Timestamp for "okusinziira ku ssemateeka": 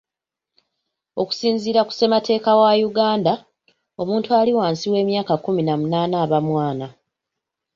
1.21-2.49